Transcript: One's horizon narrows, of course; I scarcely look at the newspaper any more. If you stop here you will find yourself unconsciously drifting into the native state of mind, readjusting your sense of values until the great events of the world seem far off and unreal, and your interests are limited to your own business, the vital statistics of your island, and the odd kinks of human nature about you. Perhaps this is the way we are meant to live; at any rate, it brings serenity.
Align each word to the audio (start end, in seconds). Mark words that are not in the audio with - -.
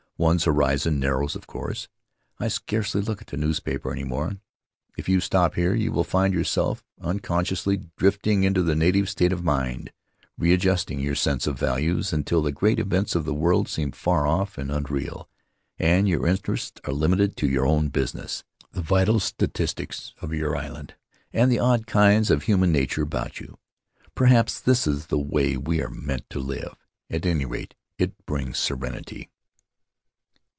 One's 0.17 0.43
horizon 0.43 0.99
narrows, 0.99 1.35
of 1.35 1.47
course; 1.47 1.87
I 2.39 2.47
scarcely 2.47 3.01
look 3.01 3.21
at 3.23 3.27
the 3.29 3.37
newspaper 3.37 3.91
any 3.91 4.03
more. 4.03 4.37
If 4.95 5.09
you 5.09 5.19
stop 5.19 5.55
here 5.55 5.73
you 5.73 5.91
will 5.91 6.03
find 6.03 6.31
yourself 6.31 6.83
unconsciously 7.01 7.85
drifting 7.97 8.43
into 8.43 8.61
the 8.61 8.75
native 8.75 9.09
state 9.09 9.33
of 9.33 9.43
mind, 9.43 9.91
readjusting 10.37 10.99
your 10.99 11.15
sense 11.15 11.47
of 11.47 11.57
values 11.57 12.13
until 12.13 12.43
the 12.43 12.51
great 12.51 12.77
events 12.77 13.15
of 13.15 13.25
the 13.25 13.33
world 13.33 13.67
seem 13.67 13.93
far 13.93 14.27
off 14.27 14.59
and 14.59 14.71
unreal, 14.71 15.27
and 15.79 16.07
your 16.07 16.27
interests 16.27 16.79
are 16.83 16.93
limited 16.93 17.35
to 17.37 17.47
your 17.47 17.65
own 17.65 17.87
business, 17.87 18.43
the 18.73 18.81
vital 18.83 19.19
statistics 19.19 20.13
of 20.21 20.35
your 20.35 20.55
island, 20.55 20.93
and 21.33 21.51
the 21.51 21.57
odd 21.57 21.87
kinks 21.87 22.29
of 22.29 22.43
human 22.43 22.71
nature 22.71 23.01
about 23.01 23.39
you. 23.39 23.57
Perhaps 24.13 24.59
this 24.59 24.85
is 24.85 25.07
the 25.07 25.17
way 25.17 25.57
we 25.57 25.81
are 25.81 25.89
meant 25.89 26.29
to 26.29 26.39
live; 26.39 26.75
at 27.09 27.25
any 27.25 27.43
rate, 27.45 27.73
it 27.97 28.23
brings 28.27 28.59
serenity. 28.59 29.31